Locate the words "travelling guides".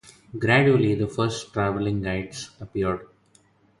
1.53-2.49